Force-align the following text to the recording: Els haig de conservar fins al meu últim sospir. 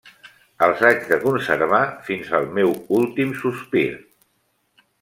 Els 0.67 0.79
haig 0.87 1.03
de 1.09 1.19
conservar 1.25 1.83
fins 2.07 2.33
al 2.39 2.49
meu 2.57 2.73
últim 3.01 3.37
sospir. 3.43 3.87